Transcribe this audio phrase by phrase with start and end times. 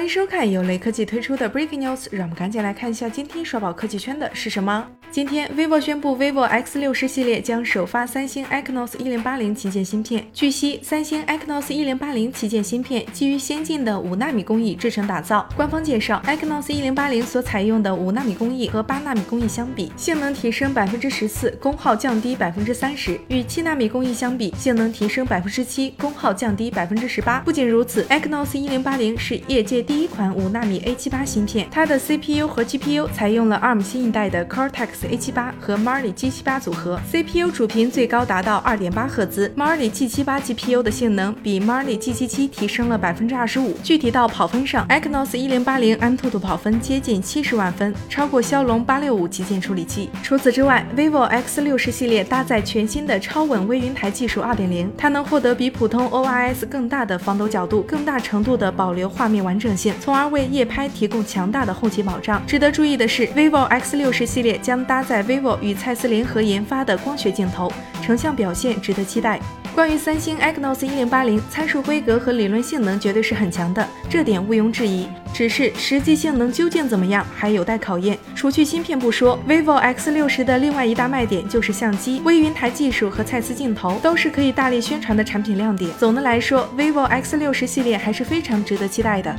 [0.00, 4.88] 欢迎收看由雷科技推出的 Breaking News，让我们赶紧来看一下今天刷爆科技圈的是什么。
[5.10, 10.24] 今天，vivo 宣布 vivo X 六十系列将首发三星 Exynos 一零八零旗舰芯片。
[10.32, 15.46] 据悉，三星 Exynos 一零八零旗舰芯片基于先进的五纳米工艺制成打造。
[15.54, 27.40] 官方介绍，Exynos 一零八零所采用的五纳米工艺和八纳米工艺相比，性能提升百分之十四，功耗降低百分之三十；与七纳米工艺相比，性能提升百分之七，功耗降低百分之十八。
[27.40, 37.50] 不仅如此，Exynos 一零八零是业界第一款五纳米 A 七八芯片，它的 CPU 和 GPU 采用了 ARM 新一代的 Cortex A 七八和 Mali G 七八组合，CPU
[37.50, 39.52] 主频最高达到二点八赫兹。
[39.56, 43.72] Mali G 七八 GPU 的性能比 Mali G 七七提升了百分之二十五。
[43.82, 50.08] 具体到跑分上，Exynos 一零八零 Antutu 跑分接近七十万分，超过骁龙八六五旗舰处理器。
[50.22, 62.44] 除此之外，vivo X 六十系列搭载全新的超稳微云台技术二点零，它能获得比普通 OIS 更大的防抖角度，更大程度的保留画面完整性从而为夜拍提供强大的后期保障。
[62.46, 69.40] 值得注意的是，vivo X 六十系列将搭载 vivo 与蔡司联合研发的光学镜头，成像表现值得期待。
[69.72, 75.06] 关于三星 Exynos 一零八零，参数规格和理论性能绝对是很强的，这点毋庸置疑。
[75.32, 78.18] 只是实际性能究竟怎么样，还有待考验。
[78.34, 85.88] 除去芯片不说，vivo X 六十的另外一大卖点就是相机、微云台技术和蔡司镜头，都是可以大力宣传的产品亮点。
[85.96, 89.34] 总的来说，vivo X 六十系列还是非常值得期待的。